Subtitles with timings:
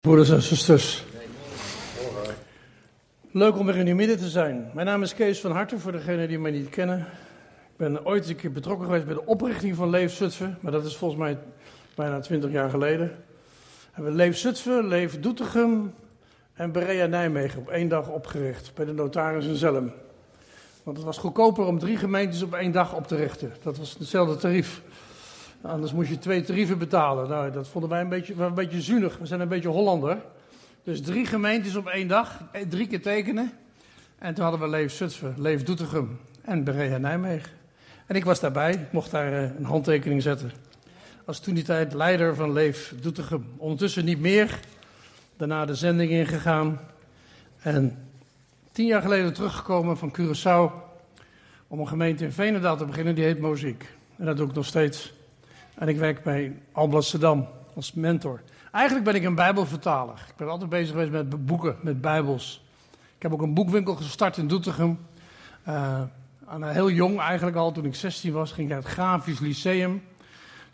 [0.00, 1.04] Broeders en zusters.
[3.30, 4.70] Leuk om weer in uw midden te zijn.
[4.74, 6.98] Mijn naam is Kees van Harten, voor degenen die mij niet kennen.
[7.70, 10.84] Ik ben ooit een keer betrokken geweest bij de oprichting van Leef Zutphen, maar dat
[10.84, 11.38] is volgens mij
[11.94, 13.06] bijna twintig jaar geleden.
[13.06, 15.94] We hebben Leef Zutphen, Leef Doetinchem
[16.54, 19.92] en Berea Nijmegen op één dag opgericht, bij de notaris in Zelm.
[20.82, 23.52] Want het was goedkoper om drie gemeentes op één dag op te richten.
[23.62, 24.82] Dat was hetzelfde tarief.
[25.62, 27.28] Anders moest je twee tarieven betalen.
[27.28, 29.18] Nou, dat vonden wij een beetje, een beetje zuinig.
[29.18, 30.18] We zijn een beetje Hollander.
[30.82, 33.52] Dus drie gemeentes op één dag, eh, drie keer tekenen.
[34.18, 37.52] En toen hadden we Leef Zutphen, Leef Doetinchem en Berea Nijmegen.
[38.06, 40.52] En ik was daarbij, ik mocht daar eh, een handtekening zetten.
[41.24, 43.46] Als toen die tijd leider van Leef Doetinchem.
[43.56, 44.60] Ondertussen niet meer.
[45.36, 46.80] Daarna de zending ingegaan.
[47.58, 48.08] En
[48.72, 50.72] tien jaar geleden teruggekomen van Curaçao.
[51.68, 53.84] Om een gemeente in Veenendaal te beginnen, die heet Moziek.
[54.16, 55.12] En dat doe ik nog steeds.
[55.78, 58.40] En ik werk bij Alblasserdam als mentor.
[58.72, 60.24] Eigenlijk ben ik een bijbelvertaler.
[60.28, 62.64] Ik ben altijd bezig geweest met boeken, met bijbels.
[63.16, 64.98] Ik heb ook een boekwinkel gestart in Doetinchem.
[65.68, 66.02] Uh,
[66.60, 70.02] heel jong eigenlijk al, toen ik 16 was, ging ik naar het Grafisch Lyceum.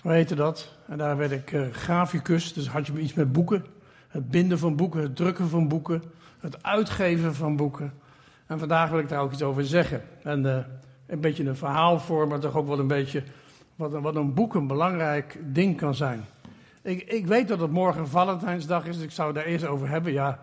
[0.03, 0.75] Zo heette dat.
[0.87, 3.65] En daar werd ik uh, graficus, dus had je iets met boeken.
[4.09, 6.03] Het binden van boeken, het drukken van boeken,
[6.39, 7.93] het uitgeven van boeken.
[8.47, 10.03] En vandaag wil ik daar ook iets over zeggen.
[10.23, 10.45] En
[11.07, 13.23] een beetje een verhaal voor, maar toch ook wel een beetje
[13.77, 16.25] wat, wat een boek een belangrijk ding kan zijn.
[16.83, 20.13] Ik, ik weet dat het morgen Valentijnsdag is, dus ik zou daar eerst over hebben.
[20.13, 20.39] Ja,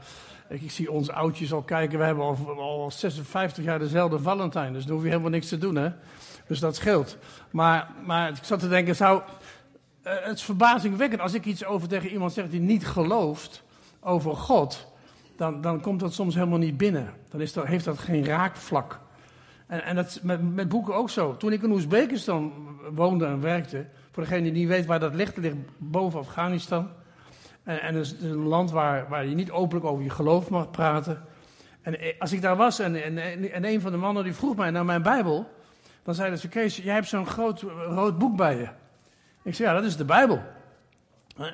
[0.49, 1.99] ik, ik zie ons oudjes al kijken.
[1.99, 5.57] We hebben al, al 56 jaar dezelfde Valentijn, dus dan hoef je helemaal niks te
[5.57, 5.89] doen, hè.
[6.47, 7.17] Dus dat scheelt.
[7.51, 9.21] Maar, maar ik zat te denken, zou,
[10.03, 13.63] uh, het is verbazingwekkend als ik iets over tegen iemand zeg die niet gelooft
[13.99, 14.87] over God.
[15.37, 17.13] Dan, dan komt dat soms helemaal niet binnen.
[17.29, 18.99] Dan is heeft dat geen raakvlak.
[19.71, 21.37] En, en dat met, met boeken ook zo.
[21.37, 22.53] Toen ik in Oezbekistan
[22.93, 26.89] woonde en werkte, voor degene die niet weet waar dat ligt, ligt boven Afghanistan.
[27.63, 30.71] En, en dat is een land waar, waar je niet openlijk over je geloof mag
[30.71, 31.25] praten.
[31.81, 34.71] En als ik daar was en, en, en een van de mannen die vroeg mij
[34.71, 35.51] naar mijn Bijbel,
[36.03, 38.67] dan zeiden ze: Kees, jij hebt zo'n groot rood boek bij je.
[39.43, 40.41] Ik zei: Ja, dat is de Bijbel.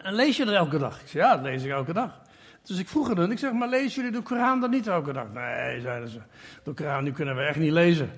[0.03, 1.01] En lees je dat elke dag?
[1.01, 2.21] Ik zei: Ja, dat lees ik elke dag.
[2.67, 5.33] Dus ik vroeg hun, ik zeg, maar lezen jullie de Koran dan niet elke dag?
[5.33, 6.19] Nee, zeiden ze,
[6.63, 8.09] de Koran die kunnen we echt niet lezen.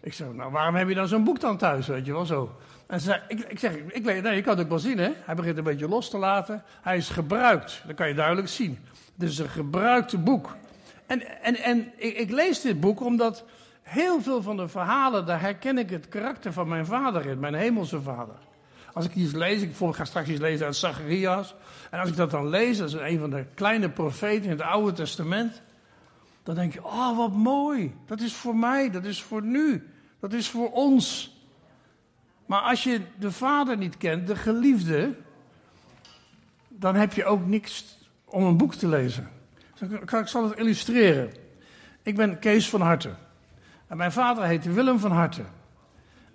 [0.00, 2.56] Ik zeg, nou waarom heb je dan zo'n boek dan thuis, weet je wel zo?
[2.86, 5.10] En ze zei, ik, ik zeg, ik, nee, je kan het ook wel zien hè.
[5.24, 6.62] Hij begint een beetje los te laten.
[6.82, 8.78] Hij is gebruikt, dat kan je duidelijk zien.
[9.18, 10.56] Het is een gebruikte boek.
[11.06, 13.44] En, en, en ik, ik lees dit boek omdat
[13.82, 17.54] heel veel van de verhalen, daar herken ik het karakter van mijn vader in, mijn
[17.54, 18.34] hemelse vader.
[18.92, 21.54] Als ik iets lees, ik ga straks iets lezen uit Zacharias.
[21.90, 24.60] En als ik dat dan lees, dat is een van de kleine profeten in het
[24.60, 25.60] Oude Testament.
[26.42, 27.94] Dan denk je, oh wat mooi.
[28.06, 29.88] Dat is voor mij, dat is voor nu.
[30.20, 31.36] Dat is voor ons.
[32.46, 35.16] Maar als je de vader niet kent, de geliefde,
[36.68, 39.28] dan heb je ook niks om een boek te lezen.
[40.00, 41.32] Ik zal het illustreren.
[42.02, 43.16] Ik ben Kees van Harten.
[43.86, 45.46] En mijn vader heette Willem van Harten.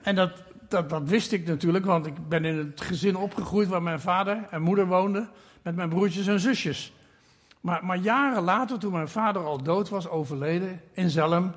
[0.02, 0.32] En dat
[0.68, 4.48] dat, dat wist ik natuurlijk, want ik ben in het gezin opgegroeid waar mijn vader
[4.50, 5.30] en moeder woonden,
[5.62, 6.94] met mijn broertjes en zusjes.
[7.62, 11.54] Maar, maar jaren later, toen mijn vader al dood was, overleden in Zelm,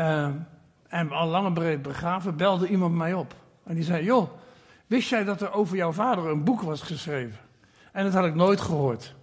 [0.00, 0.28] uh,
[0.88, 3.34] en al lang en breed begraven, belde iemand mij op.
[3.64, 4.30] En die zei: Joh,
[4.86, 7.38] wist jij dat er over jouw vader een boek was geschreven?
[7.92, 9.14] En dat had ik nooit gehoord.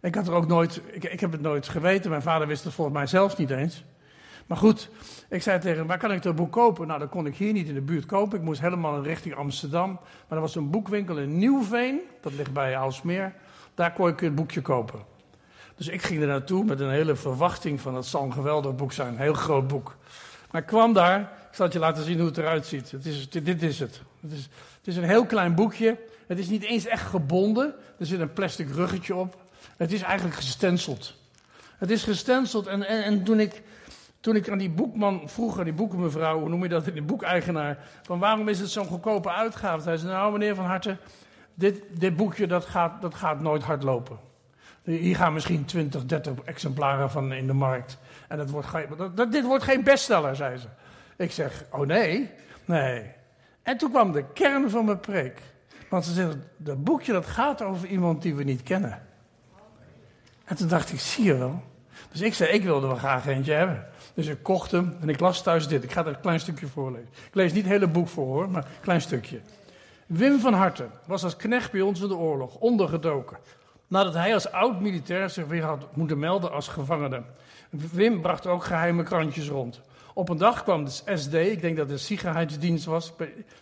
[0.00, 2.10] Ik had er ook nooit, ik, ik heb het nooit geweten.
[2.10, 3.84] Mijn vader wist het volgens mij zelf niet eens.
[4.52, 4.88] Maar goed,
[5.28, 6.86] ik zei tegen hem, waar kan ik dat boek kopen?
[6.86, 8.38] Nou, dat kon ik hier niet in de buurt kopen.
[8.38, 9.90] Ik moest helemaal in richting Amsterdam.
[10.28, 13.34] Maar er was een boekwinkel in Nieuwveen, dat ligt bij Aalsmeer.
[13.74, 15.00] Daar kon ik het boekje kopen.
[15.76, 18.92] Dus ik ging er naartoe met een hele verwachting van, het zal een geweldig boek
[18.92, 19.08] zijn.
[19.08, 19.96] Een heel groot boek.
[20.50, 22.90] Maar ik kwam daar, ik zal het je laten zien hoe het eruit ziet.
[22.90, 24.02] Het is, dit, is het.
[24.20, 24.48] Het is,
[24.78, 25.98] het is een heel klein boekje.
[26.26, 27.74] Het is niet eens echt gebonden.
[27.98, 29.36] Er zit een plastic ruggetje op.
[29.76, 31.14] Het is eigenlijk gestenceld.
[31.78, 33.62] Het is gestenceld en, en, en toen ik
[34.22, 37.78] toen ik aan die boekman vroeg, aan die boekenmevrouw, hoe noem je dat, die boekeigenaar,
[38.02, 39.88] van waarom is het zo'n goedkope uitgave?
[39.88, 40.98] Hij zei, nou meneer Van Harten,
[41.54, 44.18] dit, dit boekje dat gaat, dat gaat nooit hard lopen.
[44.82, 47.98] Hier gaan misschien 20, 30 exemplaren van in de markt.
[48.28, 48.68] En dat wordt,
[49.32, 50.66] dit wordt geen bestseller, zei ze.
[51.16, 52.30] Ik zeg, oh nee?
[52.64, 53.10] Nee.
[53.62, 55.40] En toen kwam de kern van mijn preek.
[55.88, 59.02] Want ze zeggen, dat boekje dat gaat over iemand die we niet kennen.
[60.44, 61.62] En toen dacht ik, zie je wel.
[62.10, 63.90] Dus ik zei, ik wilde wel graag eentje hebben.
[64.14, 65.84] Dus ik kocht hem en ik las thuis dit.
[65.84, 67.08] Ik ga er een klein stukje voorlezen.
[67.26, 69.40] Ik lees niet het hele boek voor hoor, maar een klein stukje.
[70.06, 73.38] Wim van Harten was als knecht bij ons in de oorlog ondergedoken.
[73.86, 77.22] Nadat hij als oud-militair zich weer had moeten melden als gevangene.
[77.70, 79.80] Wim bracht ook geheime krantjes rond.
[80.14, 83.12] Op een dag kwam de SD, ik denk dat het de Sicherheidsdienst was.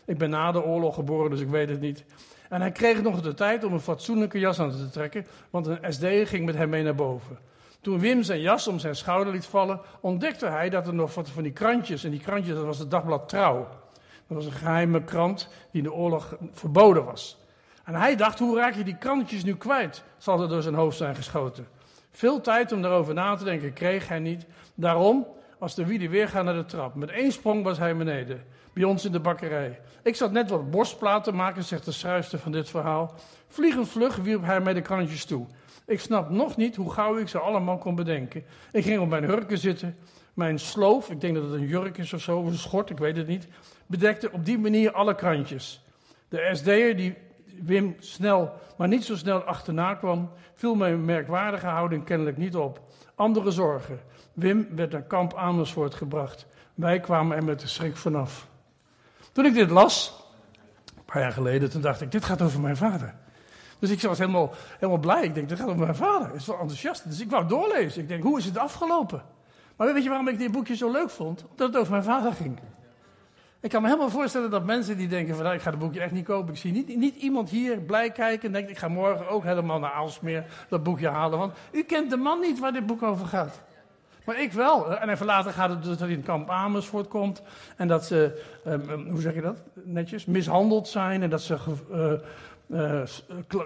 [0.05, 2.05] Ik ben na de oorlog geboren, dus ik weet het niet.
[2.49, 5.93] En hij kreeg nog de tijd om een fatsoenlijke jas aan te trekken, want een
[5.93, 7.39] SD ging met hem mee naar boven.
[7.81, 11.31] Toen Wim zijn jas om zijn schouder liet vallen, ontdekte hij dat er nog wat
[11.31, 13.69] van die krantjes, en die krantjes, dat was het dagblad Trouw.
[14.27, 17.39] Dat was een geheime krant die in de oorlog verboden was.
[17.85, 20.03] En hij dacht, hoe raak je die krantjes nu kwijt?
[20.19, 21.67] Zal er door zijn hoofd zijn geschoten.
[22.11, 24.47] Veel tijd om daarover na te denken kreeg hij niet.
[24.75, 25.27] Daarom
[25.59, 26.95] was de wielen weer gaan naar de trap.
[26.95, 29.81] Met één sprong was hij beneden, bij ons in de bakkerij.
[30.03, 33.15] Ik zat net wat borstplaten maken, zegt de schrijfster van dit verhaal.
[33.49, 35.47] Vliegend vlug wierp hij mij de krantjes toe.
[35.91, 38.45] Ik snap nog niet hoe gauw ik ze allemaal kon bedenken.
[38.73, 39.97] Ik ging op mijn hurken zitten.
[40.35, 43.17] Mijn sloof, ik denk dat het een jurk is of zo, een schort, ik weet
[43.17, 43.49] het niet,
[43.87, 45.85] bedekte op die manier alle krantjes.
[46.29, 47.15] De SD'er die
[47.63, 52.81] Wim snel, maar niet zo snel achterna kwam, viel mijn merkwaardige houding kennelijk niet op.
[53.15, 54.01] Andere zorgen.
[54.33, 56.47] Wim werd naar kamp Amersfoort gebracht.
[56.75, 58.49] Wij kwamen er met de schrik vanaf.
[59.33, 60.25] Toen ik dit las,
[60.97, 63.15] een paar jaar geleden, toen dacht ik, dit gaat over mijn vader.
[63.81, 65.25] Dus ik was helemaal, helemaal blij.
[65.25, 66.35] Ik denk, dit gaat over mijn vader.
[66.35, 67.09] Is wel enthousiast.
[67.09, 68.03] Dus ik wou doorlezen.
[68.03, 69.23] Ik denk, hoe is het afgelopen?
[69.77, 71.45] Maar weet je waarom ik dit boekje zo leuk vond?
[71.51, 72.59] Omdat het over mijn vader ging.
[73.61, 76.01] Ik kan me helemaal voorstellen dat mensen die denken van nou, ik ga het boekje
[76.01, 76.53] echt niet kopen.
[76.53, 79.79] Ik zie niet, niet iemand hier blij kijken en denkt ik ga morgen ook helemaal
[79.79, 81.39] naar Aalsmeer dat boekje halen.
[81.39, 83.61] Want u kent de man niet waar dit boek over gaat.
[84.25, 84.99] Maar ik wel.
[84.99, 87.43] En even later gaat het dus dat hij in kamp Amersfoort komt.
[87.77, 91.23] En dat ze, um, hoe zeg je dat netjes, mishandeld zijn.
[91.23, 91.57] En dat ze
[91.93, 92.13] uh,
[92.71, 93.03] uh,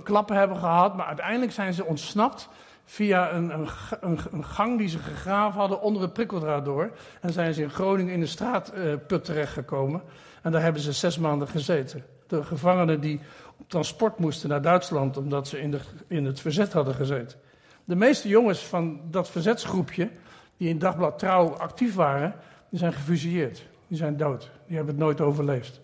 [0.02, 0.96] klappen hebben gehad.
[0.96, 2.48] Maar uiteindelijk zijn ze ontsnapt
[2.84, 3.50] via een,
[4.00, 6.90] een, een, gang die ze gegraven hadden onder het prikkeldraad door.
[7.20, 10.02] En zijn ze in Groningen in de straatput uh, terechtgekomen.
[10.42, 12.04] En daar hebben ze zes maanden gezeten.
[12.26, 13.20] De gevangenen die
[13.58, 17.38] op transport moesten naar Duitsland omdat ze in, de, in het verzet hadden gezeten.
[17.84, 20.10] De meeste jongens van dat verzetsgroepje,
[20.56, 22.34] die in Dagblad Trouw actief waren,
[22.70, 23.66] die zijn gefusilleerd.
[23.88, 24.50] Die zijn dood.
[24.66, 25.80] Die hebben het nooit overleefd.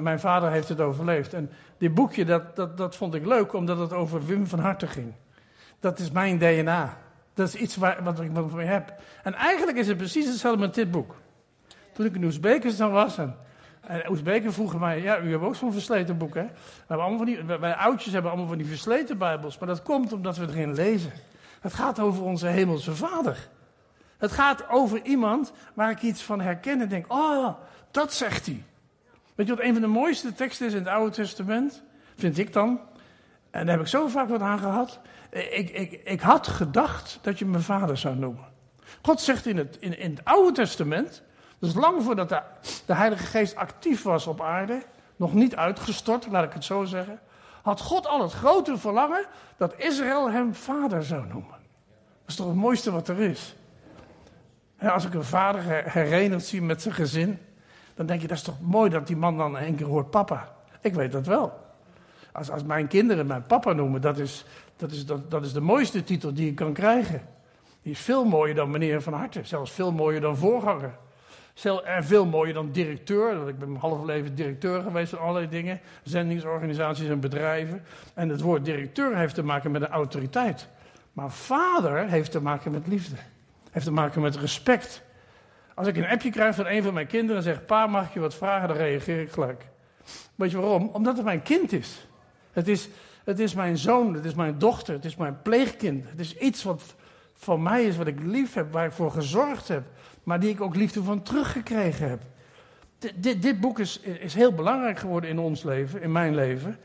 [0.00, 1.34] Mijn vader heeft het overleefd.
[1.34, 4.88] En dit boekje, dat, dat, dat vond ik leuk, omdat het over Wim van Harten
[4.88, 5.12] ging.
[5.80, 6.96] Dat is mijn DNA.
[7.34, 8.94] Dat is iets wat ik mee heb.
[9.22, 11.14] En eigenlijk is het precies hetzelfde met dit boek.
[11.92, 13.36] Toen ik in Oezbekistan was en,
[13.80, 16.42] en Oezbeken vroegen mij, ja, u hebt ook zo'n versleten boek, hè?
[16.42, 19.82] We hebben allemaal van die, wij oudjes hebben allemaal van die versleten bijbels, maar dat
[19.82, 21.12] komt omdat we erin lezen.
[21.60, 23.48] Het gaat over onze hemelse vader.
[24.18, 27.54] Het gaat over iemand waar ik iets van herken en denk, oh,
[27.90, 28.64] dat zegt hij.
[29.34, 31.82] Weet je wat een van de mooiste teksten is in het Oude Testament?
[32.16, 32.80] Vind ik dan.
[33.50, 35.00] En daar heb ik zo vaak wat aan gehad.
[35.30, 38.44] Ik, ik, ik had gedacht dat je mijn vader zou noemen.
[39.02, 41.22] God zegt in het, in, in het Oude Testament,
[41.58, 42.40] dus lang voordat de,
[42.86, 44.82] de Heilige Geest actief was op aarde,
[45.16, 47.20] nog niet uitgestort, laat ik het zo zeggen,
[47.62, 49.26] had God al het grote verlangen
[49.56, 51.50] dat Israël hem vader zou noemen.
[51.50, 53.56] Dat is toch het mooiste wat er is.
[54.78, 57.38] als ik een vader herenigd zie met zijn gezin,
[57.94, 60.54] dan denk je dat is toch mooi dat die man dan een keer hoort papa.
[60.80, 61.62] Ik weet dat wel.
[62.32, 64.44] Als, als mijn kinderen mijn papa noemen, dat is,
[64.76, 67.22] dat, is, dat, dat is de mooiste titel die je kan krijgen.
[67.82, 70.94] Die is veel mooier dan meneer Van Harten, zelfs veel mooier dan voorganger.
[71.84, 73.48] En veel mooier dan directeur.
[73.48, 75.80] Ik ben mijn half leven directeur geweest van allerlei dingen.
[76.02, 77.82] Zendingsorganisaties en bedrijven.
[78.14, 80.68] En het woord directeur heeft te maken met een autoriteit.
[81.12, 83.16] Maar vader heeft te maken met liefde.
[83.70, 85.02] Heeft te maken met respect.
[85.74, 88.12] Als ik een appje krijg van een van mijn kinderen en zeg: Pa, mag ik
[88.12, 88.68] je wat vragen?
[88.68, 89.66] Dan reageer ik gelijk.
[90.34, 90.88] Weet je waarom?
[90.92, 92.06] Omdat het mijn kind is.
[92.52, 92.88] Het is,
[93.24, 96.04] het is mijn zoon, het is mijn dochter, het is mijn pleegkind.
[96.08, 96.94] Het is iets wat
[97.32, 99.84] van mij is, wat ik lief heb, waar ik voor gezorgd heb,
[100.22, 102.22] maar die ik ook liefde van teruggekregen heb.
[103.16, 106.78] dit, dit boek is, is heel belangrijk geworden in ons leven, in mijn leven.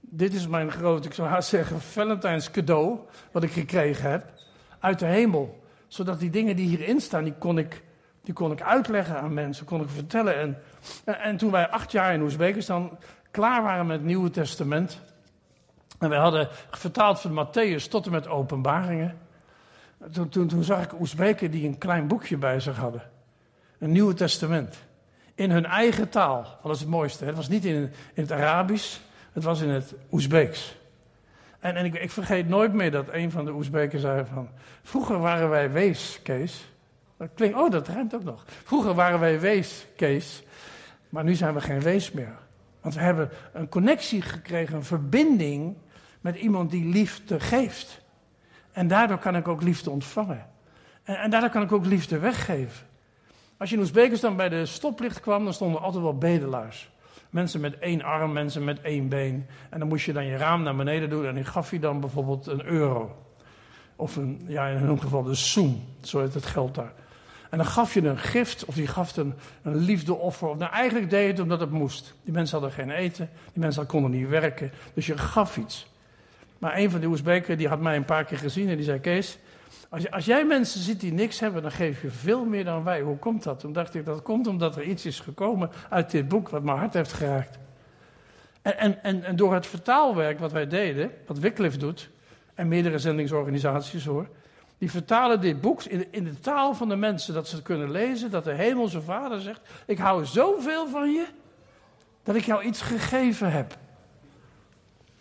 [0.00, 2.98] Dit is mijn grote, ik zou haast zeggen, Valentijns cadeau,
[3.32, 4.32] wat ik gekregen heb,
[4.78, 5.62] uit de hemel.
[5.88, 7.82] Zodat die dingen die hierin staan, die kon ik,
[8.24, 10.36] die kon ik uitleggen aan mensen, kon ik vertellen.
[10.36, 10.58] En,
[11.04, 12.98] en, en toen wij acht jaar in Oezbekistan
[13.30, 15.00] klaar waren met het Nieuwe Testament.
[15.98, 19.18] En wij hadden vertaald van Matthäus tot en met openbaringen.
[20.12, 23.02] Toen, toen, toen zag ik Oezbeken die een klein boekje bij zich hadden.
[23.78, 24.76] Een Nieuwe Testament.
[25.34, 26.58] In hun eigen taal.
[26.62, 27.24] Dat is het mooiste.
[27.24, 27.74] Het was niet in,
[28.14, 28.98] in het Arabisch,
[29.32, 30.76] het was in het Oezbeeks.
[31.60, 34.48] En, en ik, ik, vergeet nooit meer dat een van de Oezbeken zei van...
[34.82, 36.73] Vroeger waren wij wees, Kees.
[37.54, 38.44] Oh, dat ruimt ook nog.
[38.64, 40.42] Vroeger waren wij wees, Kees.
[41.08, 42.38] Maar nu zijn we geen wees meer.
[42.80, 45.76] Want we hebben een connectie gekregen, een verbinding
[46.20, 48.00] met iemand die liefde geeft.
[48.72, 50.46] En daardoor kan ik ook liefde ontvangen.
[51.02, 52.86] En, en daardoor kan ik ook liefde weggeven.
[53.56, 56.90] Als je in Oezbekistan bij de stoplicht kwam, dan stonden altijd wel bedelaars.
[57.30, 59.46] Mensen met één arm, mensen met één been.
[59.70, 62.00] En dan moest je dan je raam naar beneden doen en die gaf je dan
[62.00, 63.16] bijvoorbeeld een euro.
[63.96, 66.92] Of een, ja, in hun geval de soem, zo heet het geld daar.
[67.54, 70.48] En dan gaf je een gift of die gaf een, een liefdeoffer.
[70.48, 72.14] Of, nou, eigenlijk deed je het omdat het moest.
[72.24, 74.70] Die mensen hadden geen eten, die mensen konden niet werken.
[74.94, 75.86] Dus je gaf iets.
[76.58, 79.00] Maar een van de Oezbeken die had mij een paar keer gezien en die zei:
[79.00, 79.38] Kees,
[79.88, 83.00] als, als, jij mensen ziet die niks hebben, dan geef je veel meer dan wij.
[83.00, 83.60] Hoe komt dat?
[83.60, 86.78] Toen dacht ik, dat komt omdat er iets is gekomen uit dit boek wat mijn
[86.78, 87.58] hart heeft geraakt.
[88.62, 92.10] En, en, en, en door het vertaalwerk wat wij deden, wat Wycliffe doet,
[92.54, 94.28] en meerdere zendingsorganisaties hoor,
[94.84, 97.90] die vertalen dit boek in, in de taal van de mensen, dat ze het kunnen
[97.90, 101.26] lezen, dat de hemelse vader zegt, ik hou zoveel van je,
[102.22, 103.76] dat ik jou iets gegeven heb.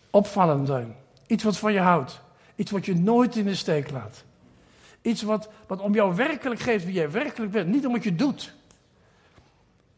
[0.10, 0.96] Opvallend zijn.
[1.27, 2.22] Iets wat van je houdt.
[2.55, 4.24] Iets wat je nooit in de steek laat.
[5.01, 7.67] Iets wat, wat om jou werkelijk geeft wie jij werkelijk bent.
[7.67, 8.53] Niet om wat je doet.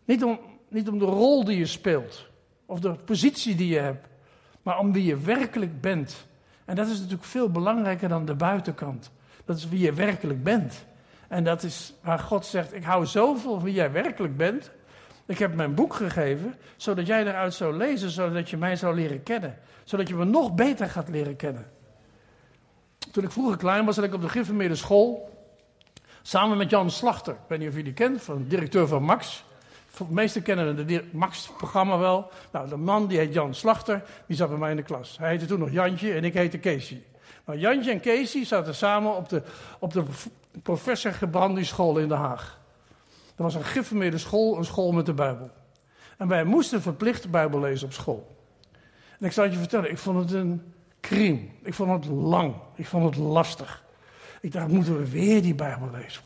[0.05, 2.27] Niet om, niet om de rol die je speelt.
[2.65, 4.07] Of de positie die je hebt.
[4.61, 6.25] Maar om wie je werkelijk bent.
[6.65, 9.11] En dat is natuurlijk veel belangrijker dan de buitenkant.
[9.45, 10.85] Dat is wie je werkelijk bent.
[11.27, 14.71] En dat is waar God zegt: Ik hou zoveel van wie jij werkelijk bent.
[15.25, 19.23] Ik heb mijn boek gegeven, zodat jij eruit zou lezen, zodat je mij zou leren
[19.23, 19.57] kennen.
[19.83, 21.65] Zodat je me nog beter gaat leren kennen.
[23.11, 25.33] Toen ik vroeger klein was, zat ik op de Griffemeerde school.
[26.21, 27.33] Samen met Jan Slachter.
[27.33, 29.43] Ik weet niet of jullie die kent, van directeur van Max.
[29.97, 32.31] De meesten kennen het Max-programma wel.
[32.51, 35.17] Nou, de man die heet Jan Slachter, die zat bij mij in de klas.
[35.17, 37.03] Hij heette toen nog Jantje en ik heette Casey.
[37.45, 39.41] Nou, Jantje en Casey zaten samen op de,
[39.79, 40.03] op de
[40.61, 42.59] professor Gebrandi school in Den Haag.
[43.35, 45.49] Dat was een geformeerde school, een school met de Bijbel.
[46.17, 48.35] En wij moesten verplicht Bijbel lezen op school.
[49.19, 51.39] En ik zal het je vertellen, ik vond het een crime.
[51.63, 52.55] Ik vond het lang.
[52.75, 53.83] Ik vond het lastig.
[54.41, 56.21] Ik dacht, moeten we weer die Bijbel lezen?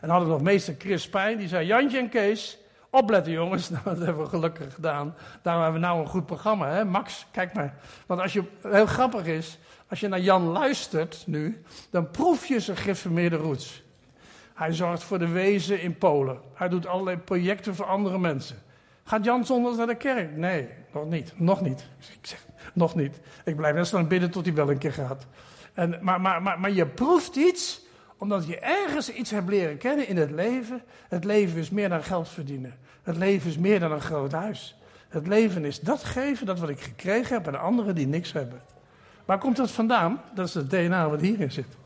[0.00, 2.58] En hadden nog meester Chris Pijn, die zei, Jantje en Kees,
[2.90, 3.68] opletten jongens.
[3.70, 5.14] Nou, dat hebben we gelukkig gedaan.
[5.42, 6.84] Daarom hebben we nou een goed programma, hè?
[6.84, 7.74] Max, kijk maar.
[8.06, 12.60] Want als je, heel grappig is, als je naar Jan luistert nu, dan proef je
[12.60, 13.82] zijn gereformeerde roots.
[14.54, 16.40] Hij zorgt voor de wezen in Polen.
[16.54, 18.56] Hij doet allerlei projecten voor andere mensen.
[19.04, 20.36] Gaat Jan zondags naar de kerk?
[20.36, 21.32] Nee, nog niet.
[21.36, 21.88] Nog niet.
[22.20, 23.20] Ik zeg, nog niet.
[23.44, 25.26] Ik blijf net lang bidden tot hij wel een keer gaat.
[25.74, 27.80] En, maar, maar, maar, maar je proeft iets,
[28.18, 30.82] omdat je ergens iets hebt leren kennen in het leven.
[31.08, 32.74] Het leven is meer dan geld verdienen.
[33.02, 34.76] Het leven is meer dan een groot huis.
[35.08, 38.62] Het leven is dat geven, dat wat ik gekregen heb aan anderen die niks hebben.
[39.26, 40.20] Waar komt dat vandaan?
[40.34, 41.76] Dat is het DNA wat hierin zit.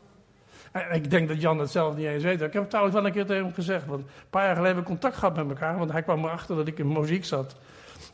[0.71, 2.41] En ik denk dat Jan het zelf niet eens weet.
[2.41, 3.85] Ik heb het trouwens wel een keer tegen hem gezegd.
[3.85, 5.77] Want een paar jaar geleden hebben we contact gehad met elkaar.
[5.77, 7.55] Want hij kwam erachter dat ik in muziek zat.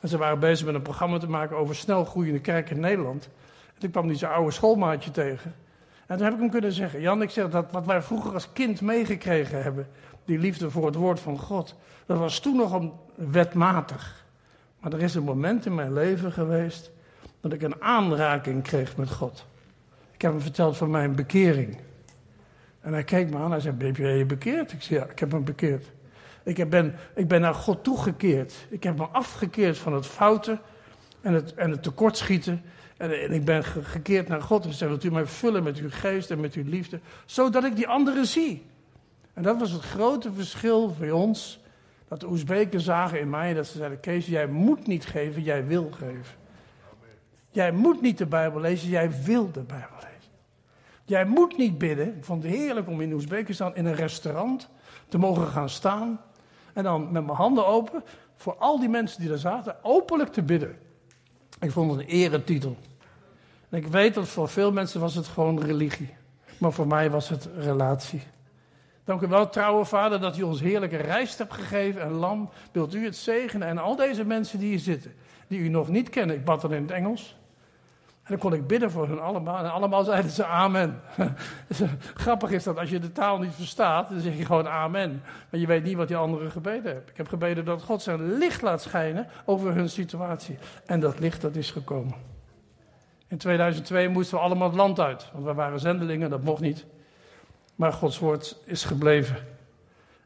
[0.02, 3.30] En ze waren bezig met een programma te maken over snel groeiende kerken in Nederland.
[3.74, 5.56] En toen kwam hij zijn oude schoolmaatje tegen.
[6.06, 8.54] En toen heb ik hem kunnen zeggen: Jan, ik zeg dat wat wij vroeger als
[8.54, 9.88] kind meegekregen hebben.
[10.26, 11.76] Die liefde voor het woord van God.
[12.06, 12.82] Dat was toen nog
[13.16, 14.26] wetmatig.
[14.80, 16.92] Maar er is een moment in mijn leven geweest.
[17.42, 19.46] Dat ik een aanraking kreeg met God.
[20.14, 21.78] Ik heb hem verteld van mijn bekering.
[22.82, 24.72] En hij keek me aan en zei: Ben je bekeerd?
[24.72, 25.86] Ik zei: Ja, ik heb hem bekeerd.
[26.44, 28.54] Ik ben, ik ben naar God toegekeerd.
[28.70, 30.60] Ik heb me afgekeerd van het fouten
[31.22, 32.62] en het, en het tekortschieten.
[32.98, 35.90] En, en ik ben gekeerd naar God en zei: Wilt u mij vullen met uw
[35.90, 38.66] geest en met uw liefde, zodat ik die anderen zie?
[39.34, 41.60] En dat was het grote verschil voor ons.
[42.08, 45.66] Dat de Oezbeken zagen in mij dat ze zeiden: Kees, jij moet niet geven, jij
[45.66, 46.46] wil geven.
[47.58, 50.32] Jij moet niet de Bijbel lezen, jij wil de Bijbel lezen.
[51.06, 52.18] Jij moet niet bidden.
[52.18, 54.70] Ik vond het heerlijk om in Oezbekistan in een restaurant
[55.08, 56.22] te mogen gaan staan.
[56.74, 58.04] En dan met mijn handen open
[58.36, 60.78] voor al die mensen die daar zaten, openlijk te bidden.
[61.60, 62.78] Ik vond het een eretitel.
[63.70, 66.14] En ik weet dat voor veel mensen was het gewoon religie.
[66.58, 68.22] Maar voor mij was het relatie.
[69.04, 72.50] Dank u wel, trouwe vader, dat u ons heerlijke rijst hebt gegeven en lam.
[72.72, 75.14] Wilt u het zegenen en al deze mensen die hier zitten,
[75.48, 76.36] die u nog niet kennen.
[76.36, 77.37] Ik bad dan in het Engels.
[78.28, 79.58] En dan kon ik bidden voor hen allemaal.
[79.58, 81.02] En allemaal zeiden ze amen.
[82.14, 85.24] Grappig is dat als je de taal niet verstaat, dan zeg je gewoon amen.
[85.50, 87.10] Maar je weet niet wat die anderen gebeden hebben.
[87.12, 90.58] Ik heb gebeden dat God zijn licht laat schijnen over hun situatie.
[90.86, 92.14] En dat licht dat is gekomen.
[93.28, 95.30] In 2002 moesten we allemaal het land uit.
[95.34, 96.86] Want we waren zendelingen, dat mocht niet.
[97.76, 99.38] Maar Gods woord is gebleven.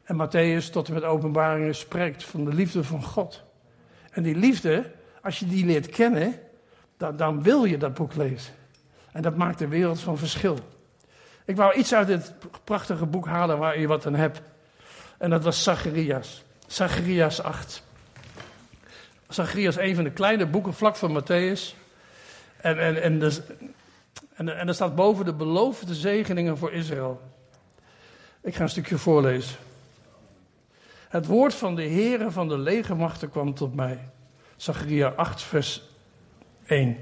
[0.03, 3.43] En Matthäus tot en met openbaringen spreekt van de liefde van God.
[4.11, 4.91] En die liefde,
[5.21, 6.39] als je die leert kennen
[7.01, 8.53] dan, dan wil je dat boek lezen.
[9.11, 10.57] En dat maakt de wereld van verschil.
[11.45, 14.41] Ik wou iets uit dit prachtige boek halen waar je wat aan hebt.
[15.17, 16.43] En dat was Zacharias.
[16.67, 17.83] Zacharias 8.
[19.27, 21.75] Zacharias een van de kleine boeken vlak van Matthäus.
[22.57, 23.41] En, en, en, dus,
[24.33, 27.21] en, en er staat boven de beloofde zegeningen voor Israël.
[28.41, 29.57] Ik ga een stukje voorlezen.
[31.09, 34.09] Het woord van de Heere van de legermachten kwam tot mij.
[34.55, 35.90] Zachariah 8, vers
[36.71, 36.97] 1.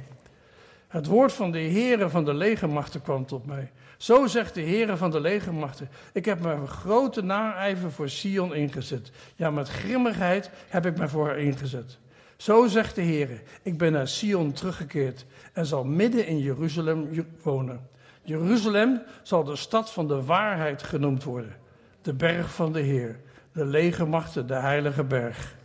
[0.88, 3.72] Het woord van de Heere van de legermachten kwam tot mij.
[3.98, 9.12] Zo zegt de Heere van de legermachten: Ik heb mijn grote naijver voor Sion ingezet.
[9.36, 11.98] Ja, met grimmigheid heb ik mij voor haar ingezet.
[12.38, 17.88] Zo zegt de Heere: Ik ben naar Sion teruggekeerd en zal midden in Jeruzalem wonen.
[18.24, 21.56] Jeruzalem zal de stad van de waarheid genoemd worden.
[22.02, 23.20] De berg van de Heer,
[23.52, 25.56] de legermachten, de heilige berg.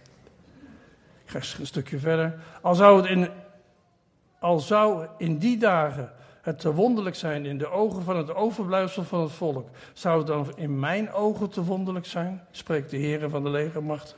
[1.24, 2.34] Ik ga een stukje verder.
[2.60, 3.28] Al zou het in
[4.44, 9.04] al zou in die dagen het te wonderlijk zijn in de ogen van het overblijfsel
[9.04, 13.30] van het volk, zou het dan in mijn ogen te wonderlijk zijn, spreekt de Heer
[13.30, 14.16] van de legermacht.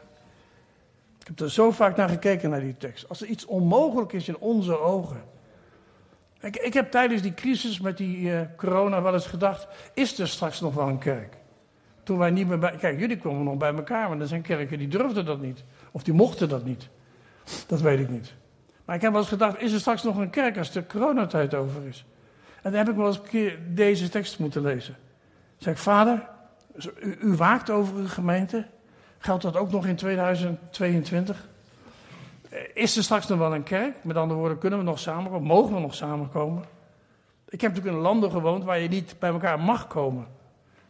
[1.21, 3.09] Ik heb er zo vaak naar gekeken, naar die tekst.
[3.09, 5.23] Als er iets onmogelijk is in onze ogen.
[6.40, 10.28] Ik, ik heb tijdens die crisis met die uh, corona wel eens gedacht, is er
[10.28, 11.37] straks nog wel een kerk?
[12.02, 14.78] Toen wij niet meer bij, kijk, jullie komen nog bij elkaar, maar er zijn kerken
[14.78, 15.64] die durfden dat niet.
[15.92, 16.88] Of die mochten dat niet.
[17.66, 18.35] Dat weet ik niet.
[18.87, 21.55] Maar ik heb wel eens gedacht, is er straks nog een kerk als de coronatijd
[21.55, 22.05] over is?
[22.62, 24.93] En dan heb ik wel eens een keer deze tekst moeten lezen.
[24.95, 26.28] Dan zeg ik, vader,
[27.21, 28.66] u, waakt over uw gemeente.
[29.19, 31.49] Geldt dat ook nog in 2022?
[32.75, 34.05] Is er straks nog wel een kerk?
[34.05, 35.47] Met andere woorden, kunnen we nog samenkomen?
[35.47, 36.64] Mogen we nog samenkomen?
[37.49, 40.26] Ik heb natuurlijk in landen gewoond waar je niet bij elkaar mag komen.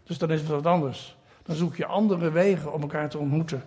[0.04, 1.16] Dus dan is het wat anders.
[1.42, 3.62] Dan zoek je andere wegen om elkaar te ontmoeten.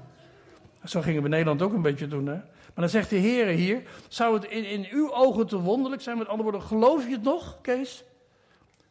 [0.86, 2.28] Zo gingen we Nederland ook een beetje doen.
[2.28, 2.34] Hè?
[2.34, 6.18] Maar dan zegt de Heer hier, zou het in, in uw ogen te wonderlijk zijn?
[6.18, 8.04] Met andere woorden, geloof je het nog, Kees?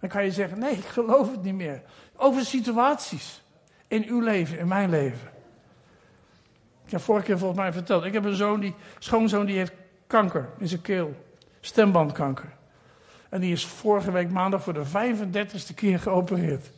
[0.01, 1.83] Dan kan je zeggen, nee, ik geloof het niet meer.
[2.17, 3.43] Over situaties
[3.89, 5.31] in uw leven, in mijn leven.
[6.85, 9.73] Ik heb vorige keer volgens mij verteld, ik heb een zoon, die, schoonzoon, die heeft
[10.07, 11.15] kanker in zijn keel.
[11.61, 12.57] Stembandkanker.
[13.29, 16.71] En die is vorige week maandag voor de 35ste keer geopereerd.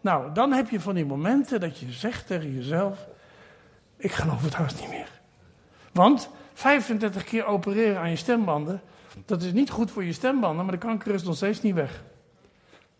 [0.00, 3.06] Nou, dan heb je van die momenten dat je zegt tegen jezelf,
[4.02, 5.20] ik geloof het haast niet meer.
[5.92, 8.80] Want 35 keer opereren aan je stembanden,
[9.26, 12.02] dat is niet goed voor je stembanden, maar de kanker is nog steeds niet weg.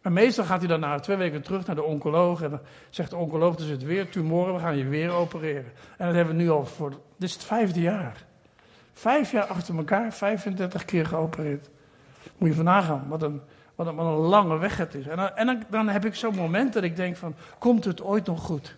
[0.01, 3.11] En meestal gaat hij dan na twee weken terug naar de oncoloog en dan zegt
[3.11, 5.73] de oncoloog, er zit weer tumoren, we gaan je weer opereren.
[5.97, 8.25] En dat hebben we nu al voor, dit is het vijfde jaar.
[8.93, 11.69] Vijf jaar achter elkaar, 35 keer geopereerd.
[12.39, 13.41] Moet je van een, wat een,
[13.75, 15.07] wat een lange weg het is.
[15.07, 18.03] En, dan, en dan, dan heb ik zo'n moment dat ik denk van, komt het
[18.03, 18.77] ooit nog goed?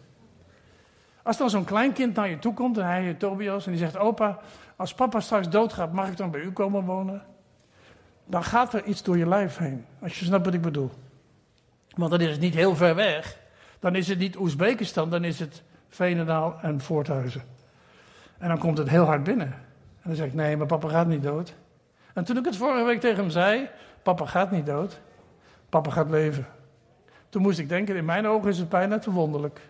[1.25, 3.97] Als dan zo'n kleinkind naar je toe komt en hij heet Tobias en die zegt:
[3.97, 4.39] Opa,
[4.77, 7.23] als papa straks doodgaat, mag ik dan bij u komen wonen?
[8.27, 9.85] Dan gaat er iets door je lijf heen.
[10.03, 10.91] Als je snapt wat ik bedoel.
[11.97, 13.39] Want dan is het niet heel ver weg.
[13.79, 17.43] Dan is het niet Oezbekistan, dan is het Veenendaal en Voorthuizen.
[18.39, 19.53] En dan komt het heel hard binnen.
[20.01, 21.55] En dan zeg ik: Nee, maar papa gaat niet dood.
[22.15, 23.69] En toen ik het vorige week tegen hem zei:
[24.03, 25.01] Papa gaat niet dood.
[25.69, 26.47] Papa gaat leven.
[27.29, 29.61] Toen moest ik denken: In mijn ogen is het bijna te wonderlijk.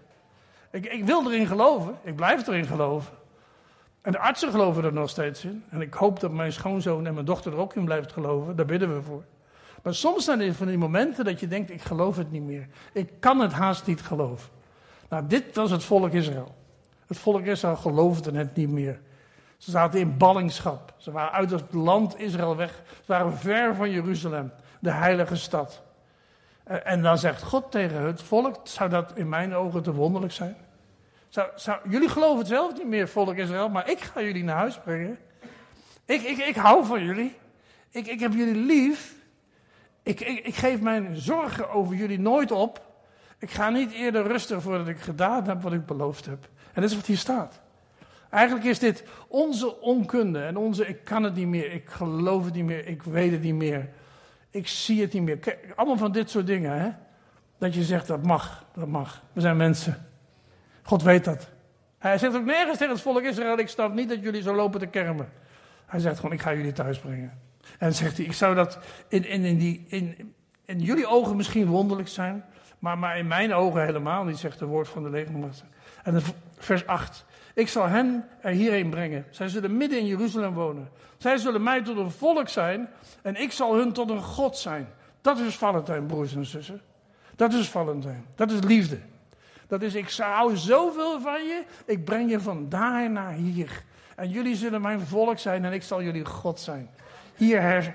[0.74, 1.94] Ik, ik wil erin geloven.
[2.02, 3.12] Ik blijf erin geloven.
[4.02, 5.64] En de artsen geloven er nog steeds in.
[5.70, 8.56] En ik hoop dat mijn schoonzoon en mijn dochter er ook in blijft geloven.
[8.56, 9.24] Daar bidden we voor.
[9.82, 12.66] Maar soms zijn er van die momenten dat je denkt, ik geloof het niet meer.
[12.92, 14.48] Ik kan het haast niet geloven.
[15.08, 16.54] Nou, dit was het volk Israël.
[17.06, 19.00] Het volk Israël geloofde het niet meer.
[19.56, 20.94] Ze zaten in ballingschap.
[20.96, 22.82] Ze waren uit het land Israël weg.
[22.86, 25.82] Ze waren ver van Jeruzalem, de heilige stad.
[26.64, 30.56] En dan zegt God tegen het volk, zou dat in mijn ogen te wonderlijk zijn?
[31.88, 35.18] Jullie geloven het zelf niet meer, volk Israël, maar ik ga jullie naar huis brengen.
[36.04, 37.36] Ik, ik, ik hou van jullie.
[37.90, 39.14] Ik, ik heb jullie lief.
[40.02, 42.82] Ik, ik, ik geef mijn zorgen over jullie nooit op.
[43.38, 46.48] Ik ga niet eerder rusten voordat ik gedaan heb wat ik beloofd heb.
[46.72, 47.60] En dat is wat hier staat.
[48.30, 52.54] Eigenlijk is dit onze onkunde en onze ik kan het niet meer, ik geloof het
[52.54, 53.88] niet meer, ik weet het niet meer.
[54.50, 55.38] Ik zie het niet meer.
[55.38, 56.90] Kijk, allemaal van dit soort dingen, hè?
[57.58, 59.22] Dat je zegt, dat mag, dat mag.
[59.32, 60.13] We zijn mensen.
[60.84, 61.48] God weet dat.
[61.98, 64.80] Hij zegt ook nergens tegen het volk Israël, ik snap niet dat jullie zo lopen
[64.80, 65.28] te kermen.
[65.86, 67.40] Hij zegt gewoon, ik ga jullie thuis brengen.
[67.60, 71.36] En dan zegt hij, ik zou dat in, in, in, die, in, in jullie ogen
[71.36, 72.44] misschien wonderlijk zijn,
[72.78, 75.64] maar, maar in mijn ogen helemaal niet, zegt de woord van de legermacht.
[76.02, 76.22] En
[76.58, 77.24] vers 8.
[77.54, 79.26] Ik zal hen er hierheen brengen.
[79.30, 80.88] Zij zullen midden in Jeruzalem wonen.
[81.16, 82.88] Zij zullen mij tot een volk zijn
[83.22, 84.88] en ik zal hun tot een God zijn.
[85.20, 86.80] Dat is Valentijn, broers en zussen.
[87.36, 88.24] Dat is Valentijn.
[88.34, 88.98] Dat is liefde.
[89.66, 93.82] Dat is, ik hou zoveel van je, ik breng je van daar naar hier.
[94.16, 96.90] En jullie zullen mijn volk zijn en ik zal jullie God zijn.
[97.34, 97.94] Hier her,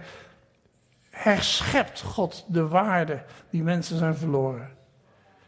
[1.10, 4.78] herschept God de waarde die mensen zijn verloren.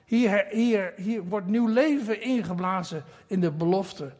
[0.06, 4.12] Hier, hier, hier wordt nieuw leven ingeblazen in de belofte.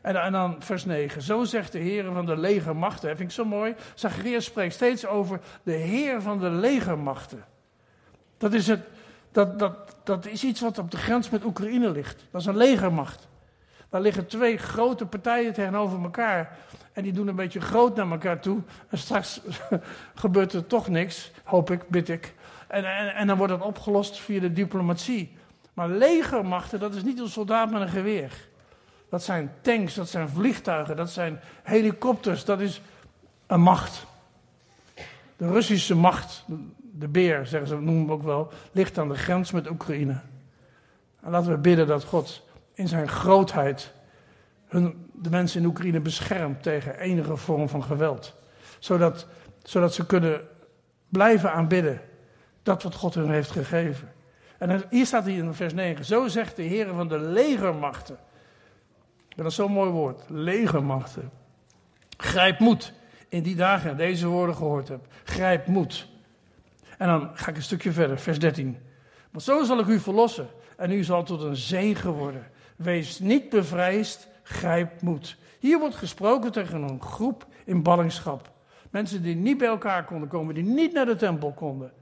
[0.00, 1.22] En, en, dan vers 9.
[1.22, 3.08] Zo zegt de Heer van de legermachten.
[3.08, 3.74] Dat vind ik zo mooi.
[3.94, 7.44] Zacharias spreekt steeds over de Heer van de legermachten.
[8.38, 8.80] Dat is, het,
[9.32, 12.24] dat, dat, dat is iets wat op de grens met Oekraïne ligt.
[12.30, 13.28] Dat is een legermacht.
[13.90, 16.56] Daar liggen twee grote partijen tegenover elkaar.
[16.92, 18.60] En die doen een beetje groot naar elkaar toe.
[18.88, 19.40] En straks
[20.14, 22.34] gebeurt er toch niks, hoop ik, bid ik.
[22.68, 25.36] En, en, en dan wordt het opgelost via de diplomatie.
[25.72, 28.48] Maar legermachten, dat is niet een soldaat met een geweer.
[29.08, 32.80] Dat zijn tanks, dat zijn vliegtuigen, dat zijn helikopters, dat is
[33.46, 34.06] een macht.
[35.36, 36.44] De Russische macht,
[37.02, 40.20] de beer, zeggen ze, noemen we ook wel, ligt aan de grens met Oekraïne.
[41.20, 43.92] En laten we bidden dat God in zijn grootheid
[44.66, 48.34] hun, de mensen in Oekraïne beschermt tegen enige vorm van geweld.
[48.78, 49.26] Zodat,
[49.62, 50.40] zodat ze kunnen
[51.08, 52.00] blijven aanbidden
[52.62, 54.12] dat wat God hun heeft gegeven.
[54.58, 56.04] En hier staat hij in vers 9.
[56.04, 58.18] Zo zegt de Heer van de legermachten.
[59.28, 60.22] Dat is zo'n mooi woord.
[60.28, 61.30] Legermachten.
[62.16, 62.92] Grijp moed.
[63.28, 65.06] In die dagen deze woorden gehoord heb.
[65.24, 66.11] Grijp moed.
[67.02, 68.78] En dan ga ik een stukje verder, vers 13.
[69.30, 70.48] Want zo zal ik u verlossen.
[70.76, 72.46] En u zal tot een zegen worden.
[72.76, 75.36] Wees niet bevrijst, grijp moed.
[75.58, 78.50] Hier wordt gesproken tegen een groep in ballingschap.
[78.90, 81.92] Mensen die niet bij elkaar konden komen, die niet naar de tempel konden.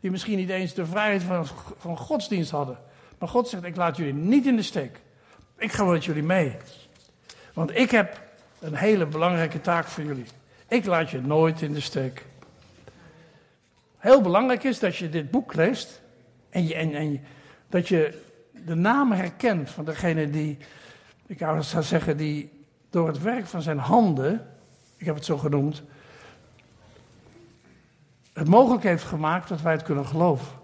[0.00, 2.78] Die misschien niet eens de vrijheid van, van godsdienst hadden.
[3.18, 5.00] Maar God zegt, ik laat jullie niet in de steek.
[5.56, 6.56] Ik ga met jullie mee.
[7.54, 8.20] Want ik heb
[8.60, 10.26] een hele belangrijke taak voor jullie.
[10.68, 12.24] Ik laat je nooit in de steek.
[13.98, 16.02] Heel belangrijk is dat je dit boek leest.
[16.50, 17.20] En, je, en, en
[17.68, 18.22] dat je
[18.64, 20.58] de namen herkent van degene die,
[21.26, 22.50] ik zou zeggen, die
[22.90, 24.46] door het werk van zijn handen,
[24.96, 25.82] ik heb het zo genoemd,
[28.32, 30.56] het mogelijk heeft gemaakt dat wij het kunnen geloven.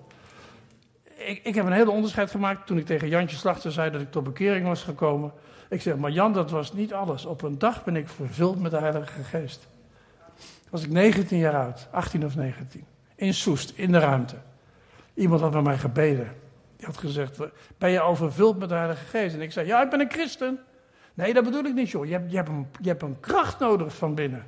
[1.16, 4.10] Ik, ik heb een hele onderscheid gemaakt toen ik tegen Jantje Slachter zei dat ik
[4.10, 5.32] tot bekering was gekomen.
[5.68, 7.24] Ik zeg, maar Jan, dat was niet alles.
[7.24, 9.68] Op een dag ben ik vervuld met de Heilige Geest.
[10.70, 12.84] Was ik 19 jaar oud, 18 of 19.
[13.14, 14.36] In Soest, in de ruimte.
[15.14, 16.32] Iemand had met mij gebeden.
[16.76, 17.38] Die had gezegd,
[17.78, 19.34] ben je al vervuld met de Heilige Geest?
[19.34, 20.58] En ik zei, ja, ik ben een christen.
[21.14, 22.06] Nee, dat bedoel ik niet, joh.
[22.06, 24.46] Je hebt, je hebt, een, je hebt een kracht nodig van binnen.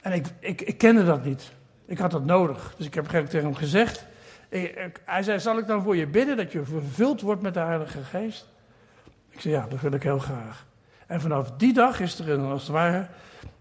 [0.00, 1.52] En ik, ik, ik kende dat niet.
[1.84, 2.74] Ik had dat nodig.
[2.76, 4.06] Dus ik heb tegen hem gezegd.
[5.04, 8.02] hij zei: Zal ik dan voor je bidden dat je vervuld wordt met de Heilige
[8.02, 8.48] Geest?
[9.30, 10.66] Ik zei: Ja, dat wil ik heel graag.
[11.06, 13.06] En vanaf die dag is er als het ware,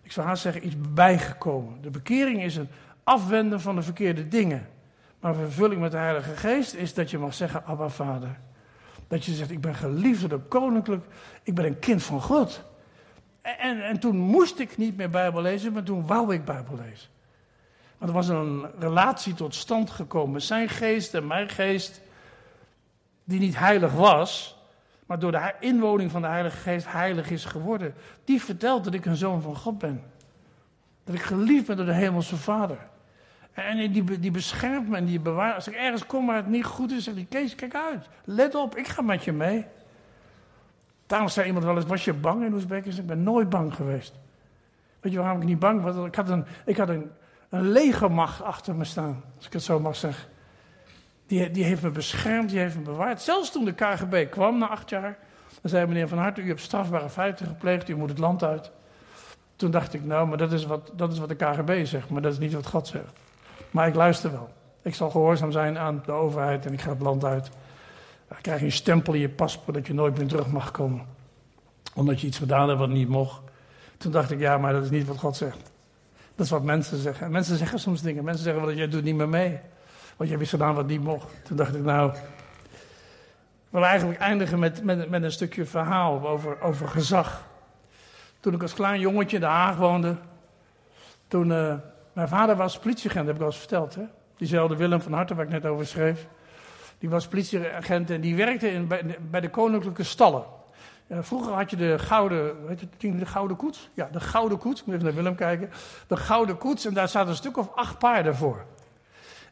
[0.01, 1.81] ik zou haast zeggen, iets bijgekomen.
[1.81, 2.69] De bekering is een
[3.03, 4.67] afwenden van de verkeerde dingen.
[5.19, 8.39] Maar vervulling met de Heilige Geest is dat je mag zeggen: Abba, Vader.
[9.07, 11.05] Dat je zegt: Ik ben geliefd door koninklijk,
[11.43, 12.63] ik ben een kind van God.
[13.41, 17.09] En, en toen moest ik niet meer Bijbel lezen, maar toen wou ik Bijbel lezen.
[17.97, 20.41] Want er was een relatie tot stand gekomen.
[20.41, 22.01] Zijn geest en mijn geest,
[23.23, 24.57] die niet heilig was,
[25.05, 27.93] maar door de inwoning van de Heilige Geest heilig is geworden.
[28.23, 30.03] Die vertelt dat ik een zoon van God ben.
[31.03, 32.77] Dat ik geliefd ben door de Hemelse Vader.
[33.53, 35.55] En die, die beschermt me en die bewaart.
[35.55, 38.07] Als ik ergens kom waar het niet goed is, zegt hij: Kees, kijk uit.
[38.23, 39.65] Let op, ik ga met je mee.
[41.07, 43.01] Daarom zei iemand wel eens: Was je bang in Oezbekistan?
[43.01, 44.13] Ik ben nooit bang geweest.
[44.99, 46.05] Weet je waarom ik niet bang was?
[46.05, 47.11] Ik had een, ik had een
[47.49, 50.29] legermacht achter me staan, als ik het zo mag zeggen.
[51.27, 53.21] Die, die heeft me beschermd, die heeft me bewaard.
[53.21, 55.17] Zelfs toen de KGB kwam na acht jaar,
[55.61, 58.71] dan zei meneer Van Hart, u hebt strafbare feiten gepleegd, u moet het land uit.
[59.55, 62.21] Toen dacht ik, nou, maar dat is, wat, dat is wat de KGB zegt, maar
[62.21, 63.13] dat is niet wat God zegt.
[63.73, 64.49] Maar ik luister wel.
[64.81, 67.49] Ik zal gehoorzaam zijn aan de overheid en ik ga het land uit.
[68.27, 71.05] Dan krijg je een stempel in je paspoort dat je nooit meer terug mag komen.
[71.95, 73.41] Omdat je iets gedaan hebt wat niet mocht.
[73.97, 75.71] Toen dacht ik, ja, maar dat is niet wat God zegt.
[76.36, 77.31] Dat is wat mensen zeggen.
[77.31, 78.23] mensen zeggen soms dingen.
[78.23, 79.59] Mensen zeggen wel jij doet niet meer mee.
[80.15, 81.27] Want je hebt iets gedaan wat niet mocht.
[81.43, 82.12] Toen dacht ik nou...
[82.12, 87.47] Ik wil eigenlijk eindigen met, met, met een stukje verhaal over, over gezag.
[88.39, 90.15] Toen ik als klein jongetje in Den Haag woonde...
[91.27, 91.49] Toen...
[91.49, 91.73] Uh,
[92.13, 93.95] mijn vader was politieagent, heb ik al eens verteld.
[93.95, 94.04] Hè?
[94.38, 96.28] Diezelfde Willem van Harten waar ik net over schreef.
[96.97, 98.88] Die was politieagent en die werkte in,
[99.32, 100.43] bij, de koninklijke stallen.
[101.08, 103.89] Eh, vroeger had je de gouden, weet je, de gouden koets?
[103.93, 104.80] Ja, de gouden koets.
[104.80, 105.69] Ik moet even naar Willem kijken.
[106.08, 108.65] De gouden koets en daar zaten een stuk of acht paarden voor.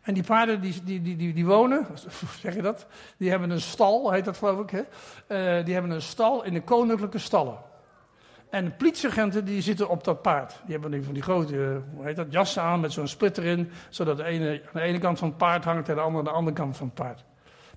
[0.02, 1.88] En die paarden die, die, die, die, wonen,
[2.41, 2.86] zeg je dat?
[3.17, 4.69] Die hebben een stal, heet dat geloof ik.
[4.69, 4.80] Hè?
[5.60, 7.58] Uh, die hebben een stal in de koninklijke stallen.
[8.51, 10.61] En de politieagenten die zitten op dat paard.
[10.63, 13.71] Die hebben nu van die grote hoe heet dat, jassen aan met zo'n splitter in.
[13.89, 16.33] Zodat de ene aan de ene kant van het paard hangt en de andere aan
[16.33, 17.23] de andere kant van het paard.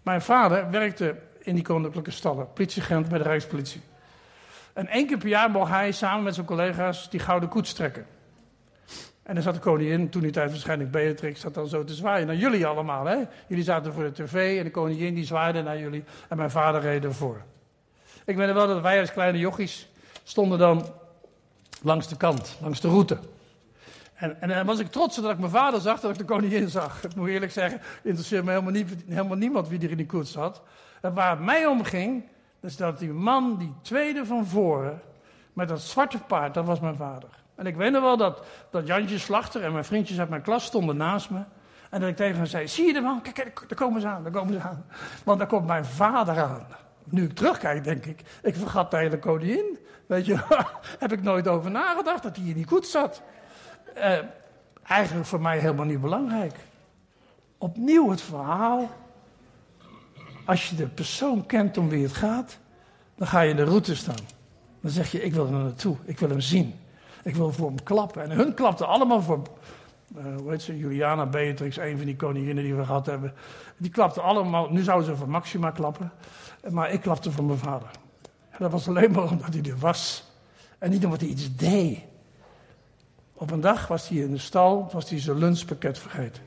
[0.03, 2.53] Mijn vader werkte in die koninklijke stallen.
[2.53, 3.81] Politieagent bij de Rijkspolitie.
[4.73, 8.07] En één keer per jaar mocht hij samen met zijn collega's die gouden koets trekken.
[9.23, 12.27] En dan zat de koningin, toen die tijd waarschijnlijk Beatrix, zat dan zo te zwaaien
[12.27, 13.05] naar jullie allemaal.
[13.05, 13.17] Hè?
[13.47, 16.05] Jullie zaten voor de tv en de koningin die zwaaide naar jullie.
[16.29, 17.43] En mijn vader reed ervoor.
[18.25, 19.93] Ik weet wel dat wij als kleine jochies
[20.25, 20.87] stonden dan
[21.83, 23.19] langs de kant, langs de route.
[24.15, 26.69] En, en dan was ik trots dat ik mijn vader zag, dat ik de koningin
[26.69, 27.05] zag.
[27.05, 30.33] Ik moet eerlijk zeggen, interesseert me helemaal, niet, helemaal niemand wie er in die koets
[30.33, 30.63] zat
[31.13, 32.25] waar het mij om ging,
[32.61, 35.01] Dus dat die man, die tweede van voren,
[35.53, 37.29] met dat zwarte paard, dat was mijn vader.
[37.55, 40.65] En ik weet nog wel dat, dat Jantje Slachter en mijn vriendjes uit mijn klas
[40.65, 41.43] stonden naast me.
[41.91, 43.23] En dat ik tegen hen zei, zie je de man?
[43.23, 44.85] Kijk, kijk, daar komen ze aan, daar komen ze aan.
[45.25, 46.67] Want daar komt mijn vader aan.
[47.05, 49.79] Nu ik terugkijk, denk ik, ik vergat de hele koningin.
[50.07, 50.39] Weet je,
[50.99, 53.23] heb ik nooit over nagedacht dat hij hier niet goed zat.
[53.97, 54.19] Uh,
[54.87, 56.55] eigenlijk voor mij helemaal niet belangrijk.
[57.59, 58.91] Opnieuw het verhaal.
[60.45, 62.59] Als je de persoon kent om wie het gaat,
[63.17, 64.27] dan ga je in de route staan.
[64.81, 66.75] Dan zeg je, ik wil er naartoe, ik wil hem zien.
[67.23, 68.23] Ik wil voor hem klappen.
[68.23, 69.43] En hun klapten allemaal voor,
[70.17, 73.35] uh, hoe heet ze, Juliana Beatrix, een van die koninginnen die we gehad hebben.
[73.77, 76.13] Die klapten allemaal, nu zouden ze voor Maxima klappen.
[76.71, 77.89] Maar ik klapte voor mijn vader.
[78.55, 80.25] En dat was alleen maar omdat hij er was.
[80.79, 81.99] En niet omdat hij iets deed.
[83.33, 86.43] Op een dag was hij in de stal, was hij zijn lunchpakket vergeten.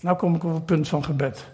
[0.00, 1.46] Nou kom ik op het punt van gebed.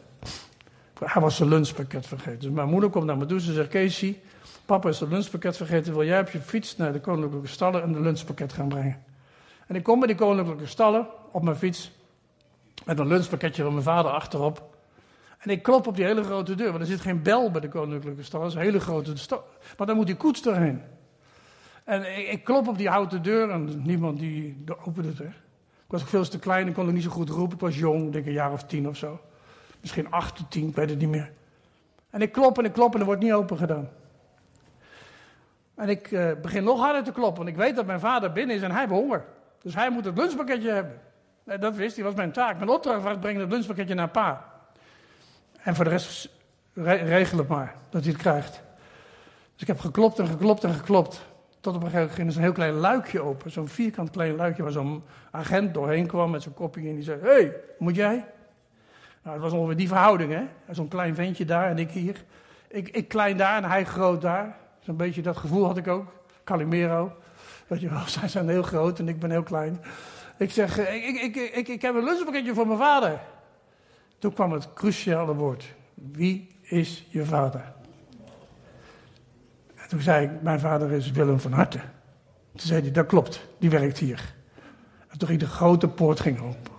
[1.04, 2.40] Hij was zijn lunchpakket vergeten.
[2.40, 3.40] Dus mijn moeder komt naar me toe.
[3.40, 4.20] Ze zegt: Casey,
[4.64, 5.92] papa is zijn lunchpakket vergeten.
[5.92, 9.02] Wil jij op je fiets naar de koninklijke stallen en een lunchpakket gaan brengen?
[9.66, 11.90] En ik kom bij die koninklijke stallen op mijn fiets.
[12.84, 14.71] Met een lunchpakketje van mijn vader achterop.
[15.42, 16.68] En ik klop op die hele grote deur.
[16.68, 18.46] Want er zit geen bel bij de koninklijke stallen.
[18.46, 19.44] Dat is een hele grote stal.
[19.78, 20.82] Maar dan moet die koets doorheen.
[21.84, 25.20] En ik, ik, klop op die houten deur en niemand die opende het.
[25.20, 27.54] Ik was veel te klein, ik kon er niet zo goed roepen.
[27.54, 29.20] Ik was jong, denk een jaar of tien of zo.
[29.80, 31.32] Misschien acht of tien, ik weet het niet meer.
[32.10, 33.88] En ik klop en ik klop en er wordt niet open gedaan.
[35.74, 38.56] En ik uh, begin nog harder te kloppen, want ik weet dat mijn vader binnen
[38.56, 39.24] is en hij heeft honger.
[39.62, 41.00] Dus hij moet het lunchpakketje hebben.
[41.44, 42.56] En dat wist hij, was mijn taak.
[42.56, 44.51] Mijn opdracht was brengen het lunchpakketje naar pa.
[45.62, 46.28] En voor de rest
[46.74, 48.62] regel het maar, dat hij het krijgt.
[49.52, 51.26] Dus ik heb geklopt en geklopt en geklopt.
[51.60, 53.50] Tot op een gegeven moment ging er heel klein luikje open.
[53.50, 57.20] Zo'n vierkant klein luikje waar zo'n agent doorheen kwam met zo'n kopje en die zei:
[57.20, 58.24] hey, moet jij?
[59.22, 60.42] Nou, het was ongeveer die verhouding, hè?
[60.70, 62.24] Zo'n klein ventje daar en ik hier.
[62.68, 64.56] Ik, ik klein daar en hij groot daar.
[64.80, 66.12] Zo'n beetje dat gevoel had ik ook.
[66.44, 67.12] Calimero.
[67.66, 69.80] Weet je wel, zij zijn heel groot en ik ben heel klein.
[70.36, 73.20] Ik zeg: Ik, ik, ik, ik, ik heb een lunchpakketje voor mijn vader.
[74.22, 77.72] Toen kwam het cruciale woord: Wie is je vader?
[79.88, 81.78] Toen zei ik, mijn vader is Willem van Harte.
[82.50, 84.34] Toen zei hij, dat klopt, die werkt hier.
[85.08, 86.72] En toen ging de grote poort ging open.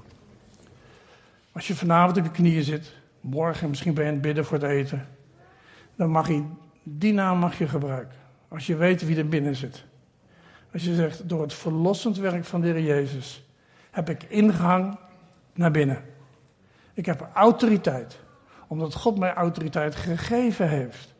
[1.52, 4.58] Als je vanavond op je knieën zit, morgen misschien ben je aan het bidden voor
[4.58, 5.08] het eten,
[5.96, 6.44] dan mag je,
[6.84, 8.18] die naam mag je gebruiken.
[8.48, 9.86] Als je weet wie er binnen zit.
[10.74, 13.48] Als je zegt, door het verlossend werk van de Heer Jezus
[13.92, 14.98] heb ik ingang
[15.54, 16.13] naar binnen.
[16.94, 18.20] Ik heb autoriteit,
[18.68, 21.14] omdat God mij autoriteit gegeven heeft.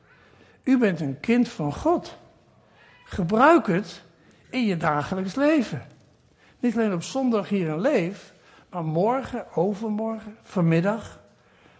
[0.64, 2.18] U bent een kind van God.
[3.06, 4.04] Gebruik het
[4.50, 5.82] in je dagelijks leven.
[6.60, 8.34] Niet alleen op zondag hier en leef,
[8.70, 11.20] maar morgen, overmorgen, vanmiddag.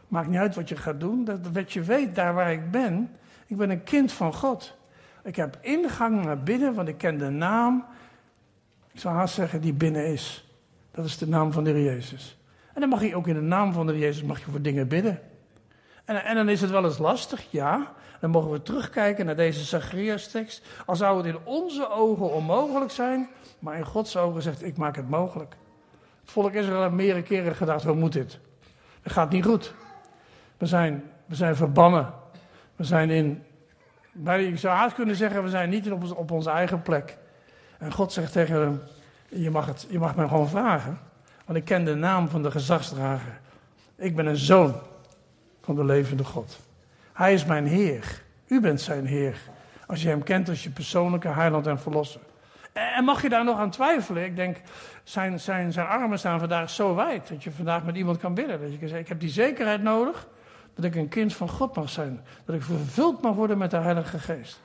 [0.08, 3.12] Maakt niet uit wat je gaat doen, dat, dat je weet daar waar ik ben.
[3.48, 4.78] Ik ben een kind van God.
[5.24, 7.86] Ik heb ingang naar binnen, want ik ken de naam.
[8.92, 10.52] Ik zou haast zeggen die binnen is.
[10.92, 12.38] Dat is de naam van de Heer Jezus.
[12.74, 14.88] En dan mag je ook in de naam van de Jezus mag je voor dingen
[14.88, 15.20] bidden.
[16.06, 17.94] En, en dan is het wel eens lastig, ja.
[18.20, 20.66] Dan mogen we terugkijken naar deze Zacharias-tekst.
[20.86, 24.96] Al zou het in onze ogen onmogelijk zijn, maar in Gods ogen zegt: Ik maak
[24.96, 25.56] het mogelijk.
[26.22, 28.40] Het volk Israël heeft meerdere keren gedacht: Hoe moet dit?
[29.02, 29.74] Het gaat niet goed.
[30.58, 32.14] We zijn, we zijn verbannen.
[32.76, 33.44] We zijn in.
[34.26, 37.18] Ik zou haast kunnen zeggen: We zijn niet op, op onze eigen plek.
[37.78, 38.82] En God zegt tegen hem:
[39.30, 41.00] je mag, het, je mag mij gewoon vragen.
[41.46, 43.40] Want ik ken de naam van de gezagsdrager.
[43.96, 44.76] Ik ben een zoon
[45.62, 46.60] van de levende God.
[47.14, 48.22] Hij is mijn Heer.
[48.48, 49.38] U bent zijn Heer.
[49.88, 52.22] Als je hem kent als je persoonlijke heiland en verlosser.
[52.74, 54.26] En mag je daar nog aan twijfelen?
[54.26, 54.58] Ik denk,
[55.04, 58.62] zijn, zijn, zijn armen staan vandaag zo wijd dat je vandaag met iemand kan bidden.
[58.62, 60.28] Dat je kan zeggen, ik heb die zekerheid nodig
[60.76, 62.22] dat ik een kind van God mag zijn.
[62.46, 64.62] Dat ik vervuld mag worden met de Heilige Geest.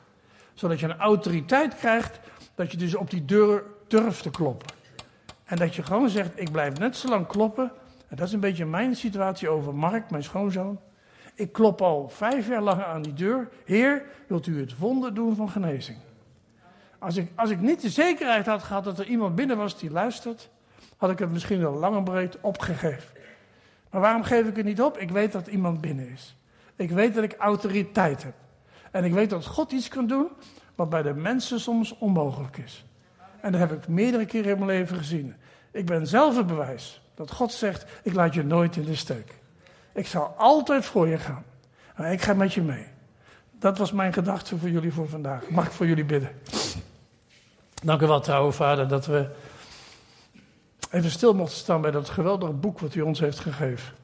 [0.54, 2.20] Zodat je een autoriteit krijgt
[2.54, 4.77] dat je dus op die deur durft te kloppen.
[5.48, 7.72] En dat je gewoon zegt, ik blijf net zo lang kloppen.
[8.08, 10.80] En dat is een beetje mijn situatie over Mark, mijn schoonzoon.
[11.34, 13.48] Ik klop al vijf jaar lang aan die deur.
[13.64, 15.98] Heer, wilt u het wonder doen van genezing?
[16.98, 19.90] Als ik, als ik niet de zekerheid had gehad dat er iemand binnen was die
[19.90, 20.50] luistert,
[20.96, 23.08] had ik het misschien al lang en breed opgegeven.
[23.90, 24.98] Maar waarom geef ik het niet op?
[24.98, 26.36] Ik weet dat iemand binnen is.
[26.76, 28.34] Ik weet dat ik autoriteit heb.
[28.90, 30.28] En ik weet dat God iets kan doen
[30.74, 32.87] wat bij de mensen soms onmogelijk is.
[33.40, 35.34] En dat heb ik meerdere keren in mijn leven gezien.
[35.70, 39.34] Ik ben zelf het bewijs dat God zegt: Ik laat je nooit in de steek.
[39.92, 41.44] Ik zal altijd voor je gaan.
[41.96, 42.86] Maar ik ga met je mee.
[43.58, 45.48] Dat was mijn gedachte voor jullie voor vandaag.
[45.48, 46.30] Mag ik voor jullie bidden?
[47.82, 49.30] Dank u wel, trouwe vader, dat we
[50.90, 53.94] even stil mochten staan bij dat geweldige boek wat u ons heeft gegeven.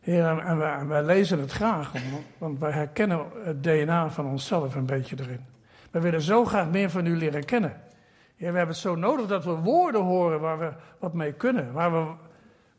[0.00, 1.92] Heer, en wij, wij, lezen het graag,
[2.38, 5.44] want wij herkennen het DNA van onszelf een beetje erin.
[5.90, 7.80] We willen zo graag meer van u leren kennen.
[8.50, 11.92] We hebben het zo nodig dat we woorden horen waar we wat mee kunnen, waar
[11.92, 12.12] we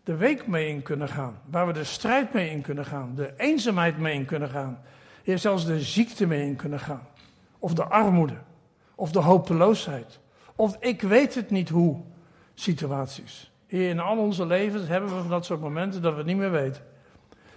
[0.04, 3.34] de week mee in kunnen gaan, waar we de strijd mee in kunnen gaan, de
[3.38, 4.80] eenzaamheid mee in kunnen gaan,
[5.24, 7.08] Heer, zelfs de ziekte mee in kunnen gaan,
[7.60, 8.38] of de armoede,
[8.96, 10.20] of de hopeloosheid,
[10.56, 12.02] of ik weet het niet hoe
[12.54, 13.52] situaties.
[13.66, 16.84] In al onze levens hebben we van dat soort momenten dat we niet meer weten.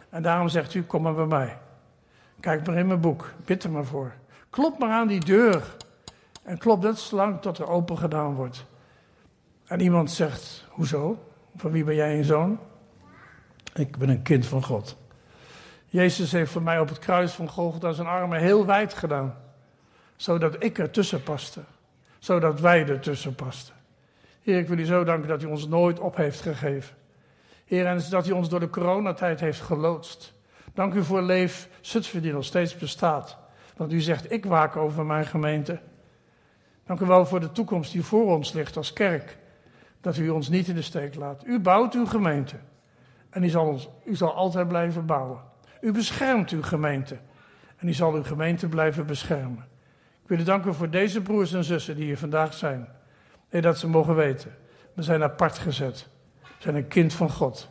[0.09, 1.59] En daarom zegt u, kom maar bij mij.
[2.41, 4.13] Kijk maar in mijn boek, bid er maar voor.
[4.51, 5.77] Klop maar aan die deur.
[6.49, 8.65] En klop net zolang tot er open gedaan wordt.
[9.67, 11.25] En iemand zegt, hoezo?
[11.57, 12.59] Van wie ben jij een zoon?
[13.75, 14.97] Ik ben een kind van God.
[15.87, 19.37] Jezus heeft voor mij op het kruis van Golgotha zijn armen heel wijd gedaan.
[20.17, 21.61] Zodat ik ertussen paste.
[22.19, 23.75] Zodat wij ertussen pasten.
[24.43, 26.97] Heer, ik wil u zo danken dat u ons nooit op heeft gegeven.
[27.65, 30.35] Heer, en dat u ons door de coronatijd heeft geloodst.
[30.75, 33.39] Dank u voor Leef Zutphen die nog steeds bestaat.
[33.77, 35.81] Want u zegt, ik waak over mijn gemeente.
[36.89, 39.39] Dank u wel voor de toekomst die voor ons ligt als kerk.
[40.01, 41.43] Dat u ons niet in de steek laat.
[41.47, 42.57] U bouwt uw gemeente.
[43.31, 45.41] En u zal, u altijd blijven bouwen.
[45.81, 47.19] U beschermt uw gemeente.
[47.77, 49.67] En u zal uw gemeente blijven beschermen.
[50.23, 52.89] Ik wil u danken voor deze broers en zussen die hier vandaag zijn.
[53.51, 54.55] Nee, dat ze mogen weten.
[54.95, 56.09] We zijn apart gezet.
[56.41, 57.69] We zijn een kind van God.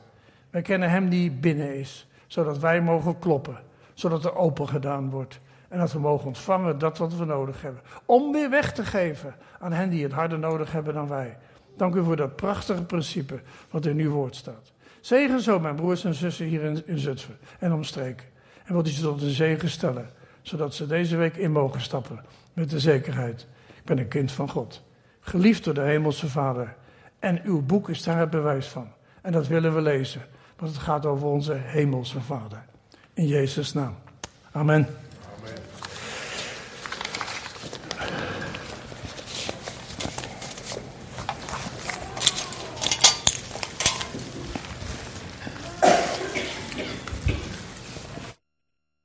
[0.49, 2.07] Wij kennen Hem die binnen is.
[2.27, 3.57] Zodat wij mogen kloppen.
[3.93, 5.39] Zodat er open gedaan wordt.
[5.67, 7.81] En dat we mogen ontvangen dat wat we nodig hebben.
[8.05, 11.37] Om weer weg te geven aan hen die het harder nodig hebben dan wij.
[11.77, 14.71] Dank u voor dat prachtige principe wat in uw woord staat.
[15.01, 18.27] Zegen zo mijn broers en zussen hier in, in Zutphen en omstreken.
[18.65, 20.09] En wilt u ze tot een zegen stellen.
[20.41, 22.25] Zodat ze deze week in mogen stappen.
[22.53, 23.47] Met de zekerheid.
[23.67, 24.83] Ik ben een kind van God.
[25.19, 26.75] Geliefd door de Hemelse Vader.
[27.19, 28.87] En uw boek is daar het bewijs van.
[29.21, 30.21] En dat willen we lezen.
[30.57, 32.65] Want het gaat over onze Hemelse Vader.
[33.13, 33.95] In Jezus' naam.
[34.51, 34.87] Amen.